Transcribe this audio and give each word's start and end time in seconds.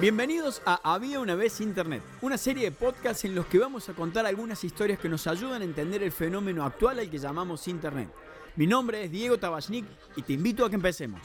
Bienvenidos 0.00 0.62
a 0.64 0.80
Había 0.94 1.18
una 1.18 1.34
vez 1.34 1.60
Internet, 1.60 2.02
una 2.20 2.38
serie 2.38 2.64
de 2.64 2.70
podcasts 2.70 3.24
en 3.24 3.34
los 3.34 3.46
que 3.46 3.58
vamos 3.58 3.88
a 3.88 3.94
contar 3.94 4.26
algunas 4.26 4.62
historias 4.62 4.98
que 4.98 5.08
nos 5.08 5.26
ayudan 5.26 5.60
a 5.62 5.64
entender 5.64 6.04
el 6.04 6.12
fenómeno 6.12 6.64
actual 6.64 7.00
al 7.00 7.10
que 7.10 7.18
llamamos 7.18 7.66
Internet. 7.66 8.08
Mi 8.54 8.66
nombre 8.66 9.02
es 9.02 9.10
Diego 9.10 9.38
Tabachnik 9.38 9.84
y 10.14 10.22
te 10.22 10.34
invito 10.34 10.64
a 10.64 10.70
que 10.70 10.76
empecemos. 10.76 11.20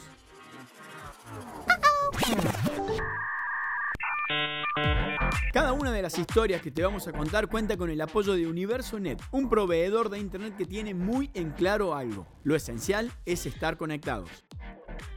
Cada 5.54 5.74
una 5.74 5.92
de 5.92 6.02
las 6.02 6.18
historias 6.18 6.64
que 6.64 6.72
te 6.72 6.82
vamos 6.82 7.08
a 7.08 7.12
contar 7.12 7.48
cuenta 7.48 7.78
con 7.78 7.92
el 7.92 8.02
apoyo 8.02 8.34
de 8.34 8.48
UniversoNet, 8.48 9.22
un 9.32 9.50
proveedor 9.50 10.10
de 10.10 10.18
Internet 10.18 10.56
que 10.58 10.66
tiene 10.66 10.96
muy 10.96 11.30
en 11.36 11.52
claro 11.52 11.94
algo. 11.94 12.26
Lo 12.44 12.56
esencial 12.56 13.12
es 13.26 13.46
estar 13.46 13.78
conectados. 13.78 14.30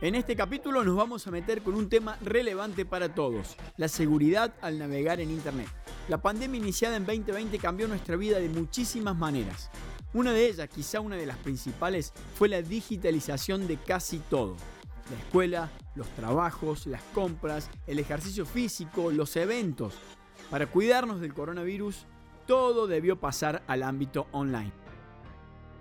En 0.00 0.14
este 0.14 0.36
capítulo 0.36 0.84
nos 0.84 0.96
vamos 0.96 1.26
a 1.26 1.30
meter 1.30 1.62
con 1.62 1.74
un 1.74 1.88
tema 1.88 2.18
relevante 2.22 2.84
para 2.84 3.14
todos, 3.14 3.56
la 3.76 3.88
seguridad 3.88 4.54
al 4.60 4.78
navegar 4.78 5.20
en 5.20 5.30
Internet. 5.30 5.68
La 6.08 6.20
pandemia 6.20 6.60
iniciada 6.60 6.96
en 6.96 7.06
2020 7.06 7.58
cambió 7.58 7.88
nuestra 7.88 8.16
vida 8.16 8.38
de 8.38 8.48
muchísimas 8.48 9.16
maneras. 9.16 9.70
Una 10.12 10.32
de 10.32 10.46
ellas, 10.46 10.68
quizá 10.68 11.00
una 11.00 11.16
de 11.16 11.26
las 11.26 11.36
principales, 11.38 12.12
fue 12.34 12.48
la 12.48 12.62
digitalización 12.62 13.66
de 13.66 13.76
casi 13.76 14.18
todo. 14.18 14.56
La 15.10 15.18
escuela, 15.18 15.70
los 15.94 16.08
trabajos, 16.10 16.86
las 16.86 17.02
compras, 17.14 17.70
el 17.86 17.98
ejercicio 17.98 18.46
físico, 18.46 19.10
los 19.10 19.36
eventos. 19.36 19.94
Para 20.50 20.66
cuidarnos 20.66 21.20
del 21.20 21.34
coronavirus, 21.34 22.06
todo 22.46 22.86
debió 22.86 23.18
pasar 23.18 23.62
al 23.66 23.82
ámbito 23.82 24.26
online. 24.32 24.72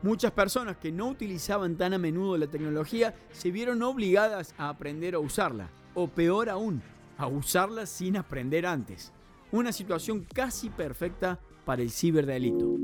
Muchas 0.06 0.34
personas 0.34 0.78
que 0.78 0.92
no 0.92 1.08
utilizaban 1.08 1.78
tan 1.78 1.96
a 1.96 1.98
menudo 1.98 2.38
la 2.38 2.46
tecnología 2.46 3.16
se 3.32 3.50
vieron 3.50 3.82
obligadas 3.82 4.54
a 4.56 4.70
aprender 4.70 5.16
a 5.16 5.20
usarla, 5.20 5.72
o 5.96 6.08
peor 6.08 6.48
aún, 6.48 6.84
a 7.18 7.26
usarla 7.26 7.88
sin 7.88 8.16
aprender 8.16 8.68
antes. 8.68 9.12
Una 9.52 9.72
situación 9.72 10.24
casi 10.32 10.70
perfecta 10.70 11.40
para 11.66 11.82
el 11.82 11.90
ciberdelito. 11.90 12.76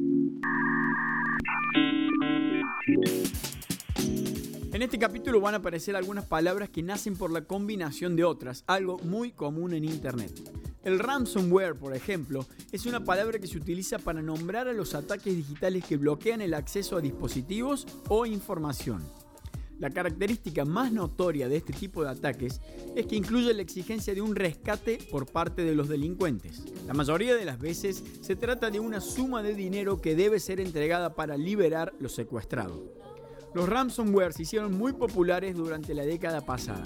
En 4.73 4.81
este 4.81 4.97
capítulo 4.97 5.39
van 5.39 5.53
a 5.53 5.58
aparecer 5.58 5.95
algunas 5.95 6.25
palabras 6.25 6.69
que 6.69 6.81
nacen 6.81 7.16
por 7.16 7.31
la 7.31 7.42
combinación 7.42 8.16
de 8.16 8.23
otras, 8.23 8.64
algo 8.66 8.97
muy 8.97 9.31
común 9.31 9.75
en 9.75 9.86
Internet. 9.86 10.31
El 10.83 10.97
ransomware, 10.97 11.75
por 11.75 11.95
ejemplo, 11.95 12.45
es 12.71 12.87
una 12.87 13.03
palabra 13.03 13.37
que 13.37 13.47
se 13.47 13.57
utiliza 13.57 13.99
para 13.99 14.21
nombrar 14.21 14.67
a 14.67 14.73
los 14.73 14.95
ataques 14.95 15.35
digitales 15.35 15.85
que 15.85 15.97
bloquean 15.97 16.41
el 16.41 16.55
acceso 16.55 16.97
a 16.97 17.01
dispositivos 17.01 17.85
o 18.07 18.25
información. 18.25 19.03
La 19.77 19.89
característica 19.89 20.63
más 20.65 20.91
notoria 20.91 21.49
de 21.49 21.57
este 21.57 21.73
tipo 21.73 22.03
de 22.03 22.11
ataques 22.11 22.61
es 22.95 23.05
que 23.05 23.15
incluye 23.15 23.53
la 23.53 23.63
exigencia 23.63 24.13
de 24.13 24.21
un 24.21 24.35
rescate 24.35 24.99
por 25.09 25.25
parte 25.25 25.63
de 25.63 25.73
los 25.75 25.87
delincuentes. 25.87 26.63
La 26.85 26.93
mayoría 26.93 27.35
de 27.35 27.45
las 27.45 27.59
veces 27.59 28.03
se 28.21 28.35
trata 28.35 28.69
de 28.69 28.79
una 28.79 29.02
suma 29.02 29.41
de 29.41 29.55
dinero 29.55 29.99
que 29.99 30.15
debe 30.15 30.39
ser 30.39 30.59
entregada 30.59 31.15
para 31.15 31.37
liberar 31.37 31.93
lo 31.99 32.09
secuestrado. 32.09 33.02
Los 33.53 33.67
ransomware 33.67 34.33
se 34.33 34.43
hicieron 34.43 34.77
muy 34.77 34.93
populares 34.93 35.55
durante 35.55 35.93
la 35.93 36.05
década 36.05 36.41
pasada. 36.41 36.83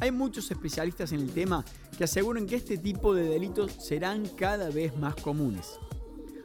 Hay 0.00 0.10
muchos 0.10 0.50
especialistas 0.50 1.12
en 1.12 1.20
el 1.20 1.30
tema 1.30 1.64
que 1.98 2.04
aseguran 2.04 2.46
que 2.46 2.54
este 2.54 2.78
tipo 2.78 3.12
de 3.12 3.24
delitos 3.24 3.72
serán 3.72 4.28
cada 4.28 4.70
vez 4.70 4.96
más 4.96 5.16
comunes. 5.16 5.80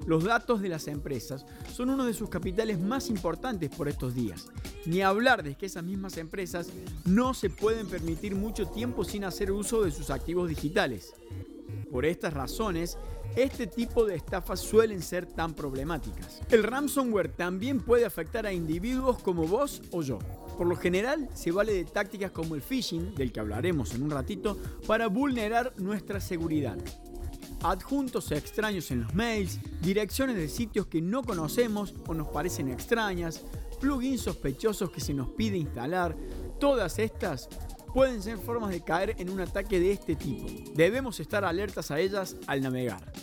Los 0.07 0.23
datos 0.23 0.63
de 0.63 0.67
las 0.67 0.87
empresas 0.87 1.45
son 1.71 1.91
uno 1.91 2.05
de 2.05 2.15
sus 2.15 2.27
capitales 2.27 2.79
más 2.79 3.07
importantes 3.07 3.69
por 3.69 3.87
estos 3.87 4.15
días. 4.15 4.47
Ni 4.87 5.01
hablar 5.01 5.43
de 5.43 5.53
que 5.53 5.67
esas 5.67 5.83
mismas 5.83 6.17
empresas 6.17 6.69
no 7.05 7.35
se 7.35 7.51
pueden 7.51 7.85
permitir 7.85 8.33
mucho 8.33 8.65
tiempo 8.65 9.03
sin 9.03 9.25
hacer 9.25 9.51
uso 9.51 9.83
de 9.83 9.91
sus 9.91 10.09
activos 10.09 10.49
digitales. 10.49 11.13
Por 11.91 12.05
estas 12.05 12.33
razones, 12.33 12.97
este 13.35 13.67
tipo 13.67 14.05
de 14.05 14.15
estafas 14.15 14.59
suelen 14.59 15.03
ser 15.03 15.27
tan 15.27 15.53
problemáticas. 15.53 16.41
El 16.49 16.63
ransomware 16.63 17.30
también 17.30 17.80
puede 17.80 18.05
afectar 18.05 18.47
a 18.47 18.53
individuos 18.53 19.19
como 19.19 19.45
vos 19.45 19.83
o 19.92 20.02
yo. 20.02 20.17
Por 20.63 20.69
lo 20.69 20.77
general, 20.77 21.27
se 21.33 21.51
vale 21.51 21.73
de 21.73 21.83
tácticas 21.83 22.31
como 22.31 22.55
el 22.55 22.61
phishing, 22.61 23.15
del 23.15 23.33
que 23.33 23.41
hablaremos 23.41 23.93
en 23.95 24.01
un 24.01 24.09
ratito, 24.09 24.57
para 24.87 25.07
vulnerar 25.07 25.73
nuestra 25.75 26.21
seguridad. 26.21 26.77
Adjuntos 27.63 28.31
extraños 28.31 28.89
en 28.89 29.01
los 29.01 29.13
mails, 29.13 29.59
direcciones 29.81 30.37
de 30.37 30.47
sitios 30.47 30.87
que 30.87 31.01
no 31.01 31.21
conocemos 31.21 31.93
o 32.07 32.13
nos 32.13 32.29
parecen 32.29 32.69
extrañas, 32.69 33.41
plugins 33.81 34.21
sospechosos 34.21 34.89
que 34.89 35.01
se 35.01 35.13
nos 35.13 35.31
pide 35.31 35.57
instalar, 35.57 36.15
todas 36.61 36.97
estas 36.97 37.49
pueden 37.93 38.23
ser 38.23 38.37
formas 38.39 38.71
de 38.71 38.81
caer 38.81 39.15
en 39.20 39.30
un 39.30 39.39
ataque 39.39 39.80
de 39.80 39.92
este 39.92 40.15
tipo. 40.15 40.48
Debemos 40.73 41.20
estar 41.20 41.45
alertas 41.45 41.92
a 41.92 41.99
ellas 41.99 42.36
al 42.48 42.61
navegar. 42.61 43.14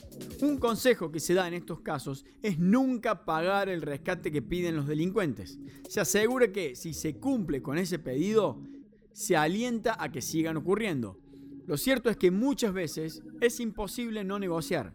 Un 0.42 0.58
consejo 0.58 1.10
que 1.10 1.18
se 1.18 1.34
da 1.34 1.48
en 1.48 1.54
estos 1.54 1.80
casos 1.80 2.24
es 2.40 2.58
nunca 2.58 3.24
pagar 3.24 3.68
el 3.68 3.82
rescate 3.82 4.30
que 4.30 4.42
piden 4.42 4.76
los 4.76 4.86
delincuentes. 4.86 5.58
Se 5.88 6.00
asegura 6.00 6.52
que 6.52 6.76
si 6.76 6.94
se 6.94 7.16
cumple 7.16 7.60
con 7.62 7.78
ese 7.78 7.98
pedido, 7.98 8.62
se 9.12 9.36
alienta 9.36 9.96
a 9.98 10.12
que 10.12 10.22
sigan 10.22 10.56
ocurriendo. 10.56 11.18
Lo 11.66 11.76
cierto 11.76 12.08
es 12.08 12.16
que 12.16 12.30
muchas 12.30 12.72
veces 12.72 13.22
es 13.40 13.58
imposible 13.60 14.22
no 14.24 14.38
negociar. 14.38 14.94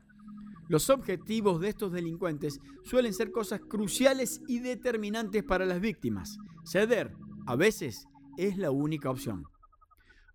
Los 0.68 0.90
objetivos 0.90 1.62
de 1.62 1.69
estos 1.69 1.92
delincuentes 1.92 2.59
suelen 2.84 3.13
ser 3.13 3.31
cosas 3.31 3.59
cruciales 3.59 4.42
y 4.47 4.59
determinantes 4.59 5.44
para 5.44 5.66
las 5.66 5.80
víctimas. 5.80 6.40
Ceder, 6.66 7.13
a 7.46 7.56
veces, 7.56 8.07
es 8.38 8.57
la 8.57 8.72
única 8.72 9.12
opción. 9.12 9.46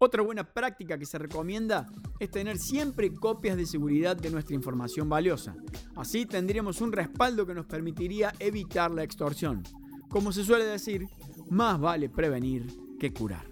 Otra 0.02 0.22
buena 0.22 0.44
práctica 0.44 0.96
que 0.96 1.04
se 1.04 1.18
recomienda 1.18 1.86
es 2.18 2.30
tener 2.30 2.56
siempre 2.56 3.12
copias 3.12 3.58
de 3.58 3.66
seguridad 3.66 4.16
de 4.16 4.30
nuestra 4.30 4.56
información 4.56 5.10
valiosa. 5.10 5.54
Así 5.94 6.24
tendríamos 6.24 6.80
un 6.80 6.90
respaldo 6.90 7.44
que 7.44 7.52
nos 7.52 7.66
permitiría 7.66 8.32
evitar 8.38 8.90
la 8.90 9.02
extorsión. 9.02 9.62
Como 10.08 10.32
se 10.32 10.42
suele 10.42 10.64
decir, 10.64 11.06
más 11.50 11.78
vale 11.78 12.08
prevenir 12.08 12.66
que 12.98 13.12
curar. 13.12 13.44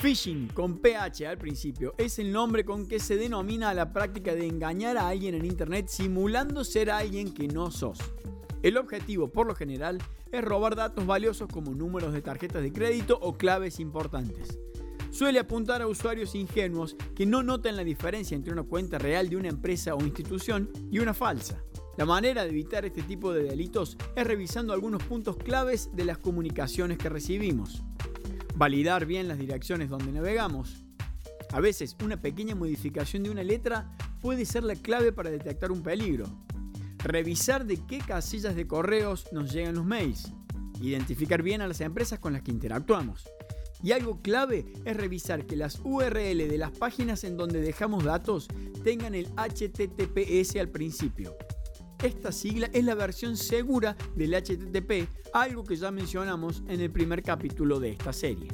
Phishing 0.00 0.48
con 0.54 0.78
PH 0.78 1.26
al 1.26 1.36
principio 1.36 1.94
es 1.98 2.18
el 2.18 2.32
nombre 2.32 2.64
con 2.64 2.88
que 2.88 2.98
se 2.98 3.18
denomina 3.18 3.74
la 3.74 3.92
práctica 3.92 4.34
de 4.34 4.46
engañar 4.46 4.96
a 4.96 5.08
alguien 5.08 5.34
en 5.34 5.44
Internet 5.44 5.88
simulando 5.88 6.64
ser 6.64 6.90
alguien 6.90 7.34
que 7.34 7.48
no 7.48 7.70
sos. 7.70 7.98
El 8.66 8.78
objetivo, 8.78 9.28
por 9.28 9.46
lo 9.46 9.54
general, 9.54 10.02
es 10.32 10.42
robar 10.42 10.74
datos 10.74 11.06
valiosos 11.06 11.46
como 11.46 11.72
números 11.72 12.12
de 12.12 12.20
tarjetas 12.20 12.64
de 12.64 12.72
crédito 12.72 13.16
o 13.22 13.38
claves 13.38 13.78
importantes. 13.78 14.58
Suele 15.12 15.38
apuntar 15.38 15.82
a 15.82 15.86
usuarios 15.86 16.34
ingenuos 16.34 16.96
que 17.14 17.26
no 17.26 17.44
notan 17.44 17.76
la 17.76 17.84
diferencia 17.84 18.34
entre 18.34 18.52
una 18.52 18.64
cuenta 18.64 18.98
real 18.98 19.28
de 19.28 19.36
una 19.36 19.50
empresa 19.50 19.94
o 19.94 20.00
institución 20.00 20.68
y 20.90 20.98
una 20.98 21.14
falsa. 21.14 21.62
La 21.96 22.06
manera 22.06 22.42
de 22.42 22.50
evitar 22.50 22.84
este 22.84 23.02
tipo 23.02 23.32
de 23.32 23.44
delitos 23.44 23.96
es 24.16 24.26
revisando 24.26 24.72
algunos 24.72 25.04
puntos 25.04 25.36
claves 25.36 25.90
de 25.92 26.04
las 26.04 26.18
comunicaciones 26.18 26.98
que 26.98 27.08
recibimos. 27.08 27.84
Validar 28.56 29.06
bien 29.06 29.28
las 29.28 29.38
direcciones 29.38 29.90
donde 29.90 30.10
navegamos. 30.10 30.84
A 31.52 31.60
veces 31.60 31.96
una 32.02 32.20
pequeña 32.20 32.56
modificación 32.56 33.22
de 33.22 33.30
una 33.30 33.44
letra 33.44 33.96
puede 34.20 34.44
ser 34.44 34.64
la 34.64 34.74
clave 34.74 35.12
para 35.12 35.30
detectar 35.30 35.70
un 35.70 35.84
peligro 35.84 36.26
revisar 36.98 37.66
de 37.66 37.78
qué 37.86 37.98
casillas 37.98 38.54
de 38.54 38.66
correos 38.66 39.26
nos 39.32 39.52
llegan 39.52 39.74
los 39.74 39.84
mails, 39.84 40.32
identificar 40.80 41.42
bien 41.42 41.60
a 41.60 41.68
las 41.68 41.80
empresas 41.80 42.18
con 42.18 42.32
las 42.32 42.42
que 42.42 42.50
interactuamos. 42.50 43.24
Y 43.82 43.92
algo 43.92 44.22
clave 44.22 44.72
es 44.84 44.96
revisar 44.96 45.46
que 45.46 45.56
las 45.56 45.80
URL 45.84 46.48
de 46.48 46.58
las 46.58 46.72
páginas 46.72 47.24
en 47.24 47.36
donde 47.36 47.60
dejamos 47.60 48.04
datos 48.04 48.48
tengan 48.82 49.14
el 49.14 49.28
HTTPS 49.36 50.56
al 50.56 50.70
principio. 50.70 51.36
Esta 52.02 52.30
sigla 52.30 52.68
es 52.72 52.84
la 52.84 52.94
versión 52.94 53.36
segura 53.36 53.96
del 54.14 54.34
HTTP, 54.34 55.08
algo 55.32 55.64
que 55.64 55.76
ya 55.76 55.90
mencionamos 55.90 56.62
en 56.68 56.80
el 56.80 56.90
primer 56.90 57.22
capítulo 57.22 57.80
de 57.80 57.90
esta 57.90 58.12
serie. 58.12 58.48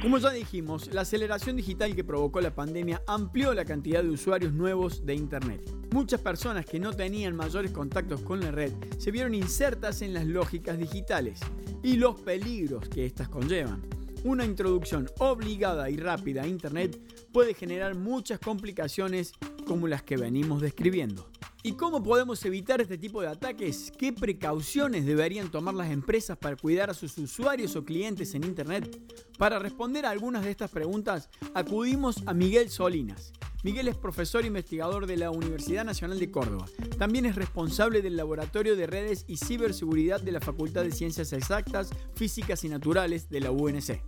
Como 0.00 0.18
ya 0.18 0.30
dijimos, 0.30 0.94
la 0.94 1.00
aceleración 1.00 1.56
digital 1.56 1.96
que 1.96 2.04
provocó 2.04 2.40
la 2.40 2.54
pandemia 2.54 3.02
amplió 3.08 3.52
la 3.52 3.64
cantidad 3.64 4.00
de 4.00 4.10
usuarios 4.10 4.52
nuevos 4.52 5.04
de 5.04 5.14
Internet. 5.14 5.60
Muchas 5.92 6.20
personas 6.20 6.64
que 6.64 6.78
no 6.78 6.92
tenían 6.92 7.34
mayores 7.34 7.72
contactos 7.72 8.20
con 8.20 8.38
la 8.38 8.52
red 8.52 8.72
se 8.96 9.10
vieron 9.10 9.34
insertas 9.34 10.00
en 10.02 10.14
las 10.14 10.24
lógicas 10.24 10.78
digitales 10.78 11.40
y 11.82 11.96
los 11.96 12.20
peligros 12.20 12.88
que 12.88 13.06
éstas 13.06 13.28
conllevan. 13.28 13.82
Una 14.22 14.44
introducción 14.44 15.10
obligada 15.18 15.90
y 15.90 15.96
rápida 15.96 16.42
a 16.42 16.46
Internet 16.46 16.96
puede 17.32 17.54
generar 17.54 17.96
muchas 17.96 18.38
complicaciones 18.38 19.32
como 19.66 19.88
las 19.88 20.04
que 20.04 20.16
venimos 20.16 20.60
describiendo. 20.60 21.28
¿Y 21.62 21.72
cómo 21.72 22.02
podemos 22.02 22.44
evitar 22.44 22.80
este 22.80 22.98
tipo 22.98 23.20
de 23.20 23.28
ataques? 23.28 23.92
¿Qué 23.98 24.12
precauciones 24.12 25.04
deberían 25.06 25.50
tomar 25.50 25.74
las 25.74 25.90
empresas 25.90 26.38
para 26.38 26.56
cuidar 26.56 26.90
a 26.90 26.94
sus 26.94 27.18
usuarios 27.18 27.74
o 27.76 27.84
clientes 27.84 28.34
en 28.34 28.44
Internet? 28.44 28.98
Para 29.38 29.58
responder 29.58 30.06
a 30.06 30.10
algunas 30.10 30.44
de 30.44 30.50
estas 30.50 30.70
preguntas, 30.70 31.28
acudimos 31.54 32.22
a 32.26 32.34
Miguel 32.34 32.70
Solinas, 32.70 33.32
Miguel 33.64 33.88
es 33.88 33.96
profesor 33.96 34.44
investigador 34.44 35.06
de 35.08 35.16
la 35.16 35.32
Universidad 35.32 35.84
Nacional 35.84 36.20
de 36.20 36.30
Córdoba. 36.30 36.66
También 36.96 37.26
es 37.26 37.34
responsable 37.34 38.02
del 38.02 38.16
Laboratorio 38.16 38.76
de 38.76 38.86
Redes 38.86 39.24
y 39.26 39.36
Ciberseguridad 39.36 40.20
de 40.20 40.30
la 40.30 40.40
Facultad 40.40 40.84
de 40.84 40.92
Ciencias 40.92 41.32
Exactas, 41.32 41.90
Físicas 42.14 42.62
y 42.62 42.68
Naturales 42.68 43.28
de 43.30 43.40
la 43.40 43.50
UNC. 43.50 44.00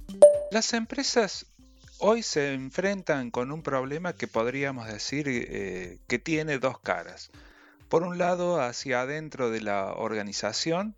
Las 0.53 0.73
empresas 0.73 1.47
hoy 2.01 2.23
se 2.23 2.55
enfrentan 2.55 3.31
con 3.31 3.53
un 3.53 3.63
problema 3.63 4.15
que 4.15 4.27
podríamos 4.27 4.87
decir 4.87 5.27
eh, 5.29 5.99
que 6.09 6.19
tiene 6.19 6.59
dos 6.59 6.81
caras. 6.81 7.31
Por 7.89 8.03
un 8.03 8.19
lado, 8.19 8.61
hacia 8.61 9.03
adentro 9.03 9.51
de 9.51 9.61
la 9.61 9.93
organización 9.93 10.97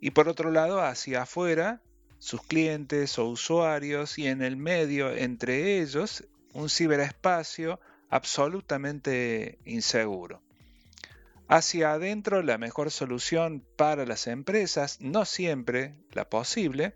y 0.00 0.12
por 0.12 0.28
otro 0.28 0.50
lado, 0.50 0.80
hacia 0.82 1.22
afuera, 1.22 1.82
sus 2.18 2.42
clientes 2.42 3.18
o 3.18 3.26
usuarios 3.26 4.18
y 4.18 4.28
en 4.28 4.42
el 4.42 4.56
medio, 4.56 5.10
entre 5.10 5.80
ellos, 5.80 6.24
un 6.52 6.68
ciberespacio 6.68 7.80
absolutamente 8.08 9.58
inseguro. 9.64 10.42
Hacia 11.48 11.92
adentro, 11.92 12.42
la 12.42 12.58
mejor 12.58 12.92
solución 12.92 13.64
para 13.76 14.06
las 14.06 14.28
empresas, 14.28 15.00
no 15.00 15.24
siempre 15.24 15.94
la 16.12 16.28
posible, 16.28 16.94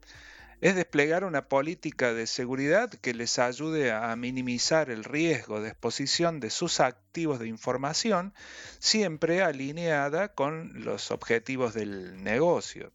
es 0.60 0.74
desplegar 0.74 1.24
una 1.24 1.48
política 1.48 2.12
de 2.12 2.26
seguridad 2.26 2.90
que 2.90 3.14
les 3.14 3.38
ayude 3.38 3.92
a 3.92 4.14
minimizar 4.16 4.90
el 4.90 5.04
riesgo 5.04 5.60
de 5.60 5.70
exposición 5.70 6.40
de 6.40 6.50
sus 6.50 6.80
activos 6.80 7.38
de 7.38 7.48
información, 7.48 8.34
siempre 8.78 9.42
alineada 9.42 10.28
con 10.28 10.84
los 10.84 11.10
objetivos 11.10 11.74
del 11.74 12.22
negocio. 12.22 12.92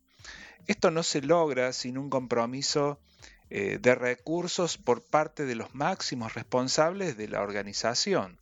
Esto 0.67 0.91
no 0.91 1.03
se 1.03 1.21
logra 1.21 1.73
sin 1.73 1.97
un 1.97 2.09
compromiso 2.09 2.99
eh, 3.51 3.79
de 3.81 3.95
recursos 3.95 4.77
por 4.77 5.03
parte 5.03 5.45
de 5.45 5.55
los 5.55 5.73
máximos 5.73 6.35
responsables 6.35 7.17
de 7.17 7.27
la 7.27 7.41
organización. 7.41 8.37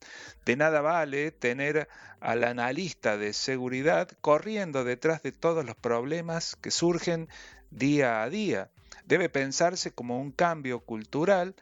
De 0.46 0.58
nada 0.58 0.82
vale 0.82 1.32
tener 1.32 1.88
al 2.20 2.44
analista 2.44 3.18
de 3.18 3.32
seguridad 3.32 4.10
corriendo 4.20 4.84
detrás 4.84 5.24
de 5.24 5.32
todos 5.32 5.64
los 5.64 5.78
problemas 5.78 6.58
que 6.58 6.72
surgen 6.72 7.30
día 7.72 8.22
a 8.22 8.30
día 8.30 8.70
debe 9.08 9.30
pensarse 9.30 9.92
como 9.92 10.20
un 10.20 10.32
cambio 10.32 10.82
cultural 10.82 11.56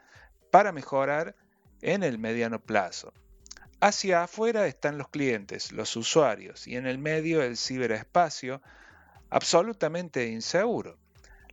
para 0.51 0.71
mejorar 0.71 1.35
en 1.81 2.03
el 2.03 2.17
mediano 2.17 2.59
plazo. 2.59 3.13
Hacia 3.79 4.23
afuera 4.23 4.65
están 4.67 4.97
los 4.97 5.09
clientes, 5.09 5.71
los 5.71 5.95
usuarios, 5.95 6.67
y 6.67 6.75
en 6.75 6.87
el 6.87 6.97
medio 6.97 7.43
el 7.43 7.57
ciberespacio 7.57 8.61
absolutamente 9.29 10.27
inseguro. 10.27 10.97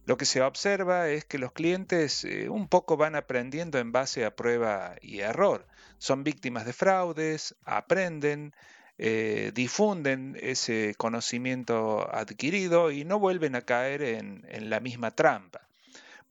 Lo 0.07 0.17
que 0.17 0.25
se 0.25 0.41
observa 0.41 1.09
es 1.09 1.25
que 1.25 1.39
los 1.39 1.53
clientes 1.53 2.25
eh, 2.25 2.49
un 2.49 2.69
poco 2.69 2.97
van 2.97 3.15
aprendiendo 3.15 3.79
en 3.79 3.93
base 3.93 4.25
a 4.25 4.35
prueba 4.35 4.97
y 5.03 5.21
error. 5.21 5.67
Son 5.99 6.25
víctimas 6.25 6.65
de 6.65 6.73
fraudes, 6.73 7.55
aprenden, 7.65 8.55
eh, 8.99 9.53
difunden 9.55 10.39
ese 10.41 10.95
conocimiento 10.97 12.13
adquirido 12.13 12.91
y 12.91 13.05
no 13.05 13.19
vuelven 13.19 13.55
a 13.57 13.63
caer 13.63 14.03
en 14.03 14.71
la 14.71 14.81
misma 14.81 15.11
trampa. 15.13 15.69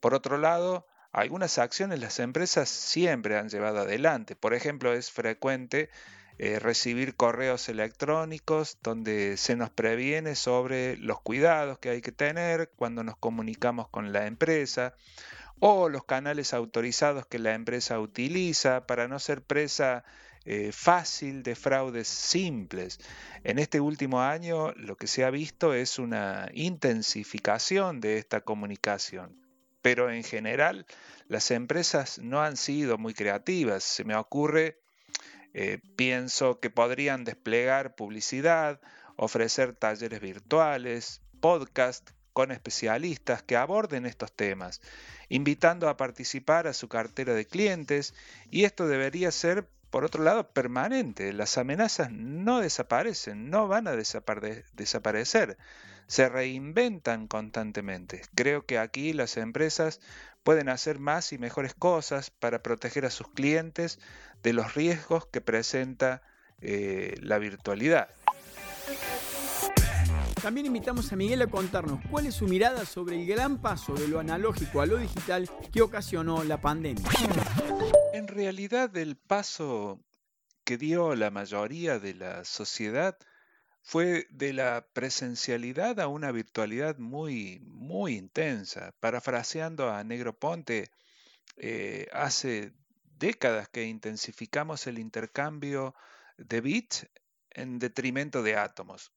Por 0.02 0.14
otro 0.14 0.36
lado, 0.36 0.84
algunas 1.12 1.58
acciones 1.58 2.00
las 2.00 2.18
empresas 2.18 2.68
siempre 2.68 3.38
han 3.38 3.48
llevado 3.48 3.82
adelante. 3.82 4.34
Por 4.34 4.52
ejemplo, 4.52 4.92
es 4.92 5.12
frecuente 5.12 5.90
eh, 6.38 6.58
recibir 6.58 7.14
correos 7.14 7.68
electrónicos 7.68 8.78
donde 8.82 9.36
se 9.36 9.54
nos 9.54 9.70
previene 9.70 10.34
sobre 10.34 10.96
los 10.96 11.20
cuidados 11.20 11.78
que 11.78 11.90
hay 11.90 12.00
que 12.02 12.10
tener 12.10 12.72
cuando 12.74 13.04
nos 13.04 13.16
comunicamos 13.16 13.86
con 13.90 14.12
la 14.12 14.26
empresa 14.26 14.96
o 15.60 15.88
los 15.88 16.04
canales 16.04 16.52
autorizados 16.52 17.24
que 17.26 17.38
la 17.38 17.54
empresa 17.54 18.00
utiliza 18.00 18.88
para 18.88 19.06
no 19.06 19.20
ser 19.20 19.40
presa 19.40 20.02
eh, 20.46 20.72
fácil 20.72 21.44
de 21.44 21.54
fraudes 21.54 22.08
simples. 22.08 22.98
En 23.44 23.60
este 23.60 23.78
último 23.78 24.20
año 24.20 24.72
lo 24.72 24.96
que 24.96 25.06
se 25.06 25.24
ha 25.24 25.30
visto 25.30 25.74
es 25.74 26.00
una 26.00 26.50
intensificación 26.54 28.00
de 28.00 28.18
esta 28.18 28.40
comunicación 28.40 29.41
pero 29.82 30.10
en 30.10 30.24
general 30.24 30.86
las 31.28 31.50
empresas 31.50 32.18
no 32.18 32.42
han 32.42 32.56
sido 32.56 32.98
muy 32.98 33.14
creativas. 33.14 33.84
Se 33.84 34.04
me 34.04 34.14
ocurre, 34.16 34.78
eh, 35.54 35.80
pienso 35.96 36.60
que 36.60 36.70
podrían 36.70 37.24
desplegar 37.24 37.94
publicidad, 37.94 38.80
ofrecer 39.16 39.74
talleres 39.74 40.20
virtuales, 40.20 41.20
podcast 41.40 42.10
con 42.32 42.50
especialistas 42.50 43.42
que 43.42 43.56
aborden 43.56 44.06
estos 44.06 44.32
temas, 44.32 44.80
invitando 45.28 45.88
a 45.88 45.96
participar 45.96 46.66
a 46.66 46.72
su 46.72 46.88
cartera 46.88 47.34
de 47.34 47.46
clientes 47.46 48.14
y 48.50 48.64
esto 48.64 48.86
debería 48.86 49.30
ser, 49.30 49.68
por 49.92 50.04
otro 50.04 50.24
lado, 50.24 50.50
permanente. 50.50 51.32
Las 51.32 51.56
amenazas 51.56 52.10
no 52.10 52.58
desaparecen, 52.58 53.48
no 53.50 53.68
van 53.68 53.86
a 53.86 53.92
desaparecer 53.92 55.56
se 56.12 56.28
reinventan 56.28 57.26
constantemente. 57.26 58.20
Creo 58.34 58.66
que 58.66 58.78
aquí 58.78 59.14
las 59.14 59.38
empresas 59.38 59.98
pueden 60.42 60.68
hacer 60.68 60.98
más 60.98 61.32
y 61.32 61.38
mejores 61.38 61.72
cosas 61.72 62.28
para 62.28 62.62
proteger 62.62 63.06
a 63.06 63.10
sus 63.10 63.28
clientes 63.28 63.98
de 64.42 64.52
los 64.52 64.74
riesgos 64.74 65.24
que 65.24 65.40
presenta 65.40 66.20
eh, 66.60 67.14
la 67.22 67.38
virtualidad. 67.38 68.08
También 70.42 70.66
invitamos 70.66 71.12
a 71.12 71.16
Miguel 71.16 71.40
a 71.42 71.46
contarnos 71.46 72.00
cuál 72.10 72.26
es 72.26 72.34
su 72.34 72.48
mirada 72.48 72.84
sobre 72.84 73.14
el 73.14 73.24
gran 73.28 73.62
paso 73.62 73.94
de 73.94 74.08
lo 74.08 74.18
analógico 74.18 74.80
a 74.80 74.86
lo 74.86 74.96
digital 74.96 75.48
que 75.72 75.82
ocasionó 75.82 76.42
la 76.42 76.60
pandemia. 76.60 77.08
En 78.12 78.26
realidad 78.26 78.96
el 78.96 79.16
paso 79.16 80.04
que 80.64 80.78
dio 80.78 81.14
la 81.14 81.30
mayoría 81.30 82.00
de 82.00 82.14
la 82.14 82.44
sociedad 82.44 83.16
fue 83.82 84.26
de 84.30 84.52
la 84.52 84.84
presencialidad 84.92 86.00
a 86.00 86.08
una 86.08 86.32
virtualidad 86.32 86.98
muy, 86.98 87.60
muy 87.60 88.16
intensa. 88.16 88.96
Parafraseando 88.98 89.90
a 89.90 90.02
Negro 90.02 90.36
Ponte, 90.36 90.90
eh, 91.56 92.08
hace 92.12 92.72
décadas 93.16 93.68
que 93.68 93.84
intensificamos 93.84 94.88
el 94.88 94.98
intercambio 94.98 95.94
de 96.36 96.60
bits 96.60 97.06
en 97.50 97.78
detrimento 97.78 98.42
de 98.42 98.56
átomos. 98.56 99.12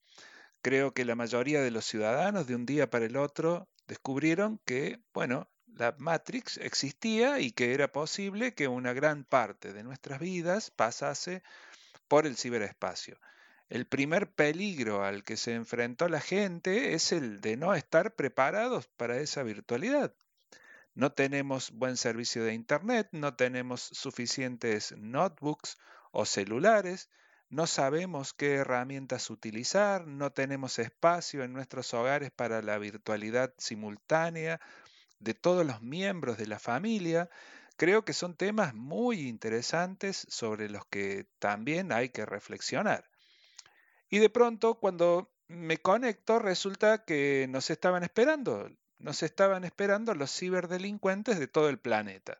Creo 0.65 0.95
que 0.95 1.05
la 1.05 1.13
mayoría 1.13 1.61
de 1.61 1.69
los 1.69 1.85
ciudadanos 1.85 2.47
de 2.47 2.55
un 2.55 2.65
día 2.65 2.89
para 2.89 3.05
el 3.05 3.17
otro 3.17 3.69
descubrieron 3.85 4.59
que, 4.65 4.99
bueno, 5.13 5.47
la 5.67 5.93
Matrix 5.99 6.57
existía 6.57 7.39
y 7.39 7.51
que 7.51 7.75
era 7.75 7.91
posible 7.91 8.55
que 8.55 8.67
una 8.67 8.91
gran 8.91 9.25
parte 9.25 9.73
de 9.73 9.83
nuestras 9.83 10.19
vidas 10.19 10.71
pasase 10.71 11.43
por 12.07 12.25
el 12.25 12.35
ciberespacio. 12.35 13.19
El 13.69 13.85
primer 13.85 14.31
peligro 14.33 15.03
al 15.03 15.23
que 15.23 15.37
se 15.37 15.53
enfrentó 15.53 16.09
la 16.09 16.19
gente 16.19 16.95
es 16.95 17.11
el 17.11 17.41
de 17.41 17.57
no 17.57 17.75
estar 17.75 18.15
preparados 18.15 18.87
para 18.87 19.17
esa 19.17 19.43
virtualidad. 19.43 20.15
No 20.95 21.11
tenemos 21.11 21.73
buen 21.73 21.95
servicio 21.95 22.43
de 22.43 22.55
Internet, 22.55 23.09
no 23.11 23.35
tenemos 23.35 23.81
suficientes 23.83 24.95
notebooks 24.97 25.77
o 26.11 26.25
celulares, 26.25 27.11
no 27.55 27.67
sabemos 27.67 28.33
qué 28.33 28.55
herramientas 28.55 29.29
utilizar, 29.29 30.05
no 30.07 30.33
tenemos 30.33 30.77
espacio 30.77 31.41
en 31.45 31.53
nuestros 31.53 31.93
hogares 31.93 32.29
para 32.29 32.61
la 32.61 32.77
virtualidad 32.77 33.53
simultánea 33.57 34.59
de 35.19 35.35
todos 35.35 35.65
los 35.65 35.81
miembros 35.81 36.37
de 36.37 36.47
la 36.47 36.59
familia. 36.59 37.29
Creo 37.77 38.03
que 38.03 38.11
son 38.11 38.35
temas 38.35 38.73
muy 38.73 39.21
interesantes 39.21 40.27
sobre 40.29 40.69
los 40.69 40.85
que 40.87 41.27
también 41.39 41.93
hay 41.93 42.09
que 42.09 42.25
reflexionar. 42.25 43.09
Y 44.09 44.19
de 44.19 44.29
pronto, 44.29 44.75
cuando 44.75 45.31
me 45.47 45.77
conecto, 45.77 46.39
resulta 46.39 47.05
que 47.05 47.47
nos 47.49 47.69
estaban 47.69 48.03
esperando, 48.03 48.69
nos 48.99 49.23
estaban 49.23 49.63
esperando 49.63 50.13
los 50.13 50.37
ciberdelincuentes 50.37 51.39
de 51.39 51.47
todo 51.47 51.69
el 51.69 51.79
planeta. 51.79 52.37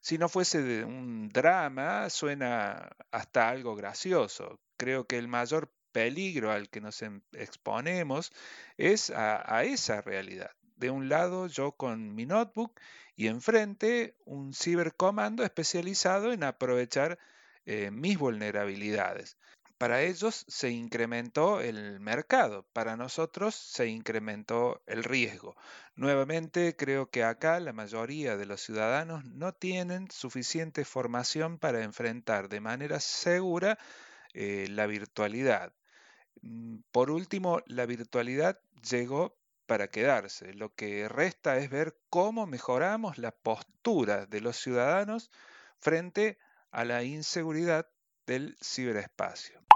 Si 0.00 0.18
no 0.18 0.28
fuese 0.28 0.62
de 0.62 0.84
un 0.84 1.28
drama, 1.28 2.08
suena 2.10 2.90
hasta 3.10 3.48
algo 3.48 3.76
gracioso. 3.76 4.58
Creo 4.76 5.06
que 5.06 5.18
el 5.18 5.28
mayor 5.28 5.70
peligro 5.92 6.50
al 6.52 6.70
que 6.70 6.80
nos 6.80 7.02
em, 7.02 7.22
exponemos 7.32 8.32
es 8.76 9.10
a, 9.10 9.64
esa 9.64 10.00
realidad. 10.00 10.50
De 10.76 10.90
un 10.90 11.08
lado, 11.08 11.46
yo 11.46 11.72
con 11.72 12.14
mi 12.14 12.26
notebook 12.26 12.80
y 13.16 13.26
enfrente 13.26 14.16
un 14.24 14.54
cibercomando 14.54 15.44
especializado 15.44 16.32
en 16.32 16.44
aprovechar 16.44 17.18
eh, 17.66 17.90
mis 17.90 18.18
vulnerabilidades. 18.18 19.36
Para 19.80 20.02
ellos 20.02 20.44
se 20.46 20.68
incrementó 20.68 21.62
el 21.62 22.00
mercado, 22.00 22.66
para 22.74 22.98
nosotros 22.98 23.54
se 23.54 23.86
incrementó 23.86 24.82
el 24.84 25.02
riesgo. 25.02 25.56
Nuevamente 25.94 26.76
creo 26.76 27.08
que 27.08 27.24
acá 27.24 27.58
la 27.60 27.72
mayoría 27.72 28.36
de 28.36 28.44
los 28.44 28.60
ciudadanos 28.60 29.24
no 29.24 29.54
tienen 29.54 30.10
suficiente 30.10 30.84
formación 30.84 31.58
para 31.58 31.82
enfrentar 31.82 32.50
de 32.50 32.60
manera 32.60 33.00
segura 33.00 33.78
eh, 34.34 34.66
la 34.68 34.86
virtualidad. 34.86 35.72
Mm, 36.42 36.80
por 36.92 37.10
último, 37.10 37.62
la 37.64 37.86
virtualidad 37.86 38.60
llegó 38.82 39.38
para 39.64 39.88
quedarse. 39.88 40.52
Lo 40.52 40.74
que 40.74 41.08
resta 41.08 41.56
es 41.56 41.70
ver 41.70 41.96
cómo 42.10 42.46
mejoramos 42.46 43.16
la 43.16 43.30
postura 43.32 44.26
de 44.26 44.42
los 44.42 44.58
ciudadanos 44.58 45.30
frente 45.78 46.36
a 46.70 46.84
la 46.84 47.02
inseguridad 47.02 47.88
del 48.26 48.58
ciberespacio. 48.62 49.69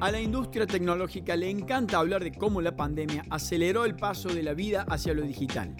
A 0.00 0.10
la 0.10 0.20
industria 0.20 0.66
tecnológica 0.66 1.34
le 1.34 1.48
encanta 1.48 1.98
hablar 1.98 2.22
de 2.22 2.32
cómo 2.32 2.60
la 2.60 2.76
pandemia 2.76 3.24
aceleró 3.30 3.84
el 3.84 3.96
paso 3.96 4.28
de 4.28 4.42
la 4.42 4.52
vida 4.52 4.84
hacia 4.88 5.14
lo 5.14 5.22
digital. 5.22 5.74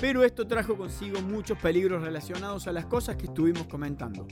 Pero 0.00 0.24
esto 0.24 0.46
trajo 0.46 0.76
consigo 0.76 1.20
muchos 1.20 1.58
peligros 1.58 2.02
relacionados 2.02 2.66
a 2.66 2.72
las 2.72 2.86
cosas 2.86 3.16
que 3.16 3.26
estuvimos 3.26 3.66
comentando. 3.66 4.26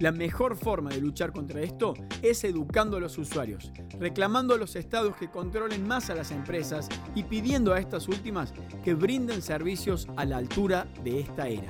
La 0.00 0.10
mejor 0.10 0.56
forma 0.56 0.90
de 0.90 1.00
luchar 1.00 1.32
contra 1.32 1.60
esto 1.60 1.94
es 2.20 2.44
educando 2.44 2.96
a 2.96 3.00
los 3.00 3.16
usuarios, 3.16 3.72
reclamando 3.98 4.54
a 4.54 4.58
los 4.58 4.74
estados 4.74 5.16
que 5.16 5.30
controlen 5.30 5.86
más 5.86 6.10
a 6.10 6.14
las 6.14 6.30
empresas 6.32 6.88
y 7.14 7.22
pidiendo 7.22 7.72
a 7.72 7.78
estas 7.78 8.08
últimas 8.08 8.52
que 8.82 8.94
brinden 8.94 9.40
servicios 9.40 10.08
a 10.16 10.24
la 10.24 10.38
altura 10.38 10.86
de 11.04 11.20
esta 11.20 11.48
era. 11.48 11.68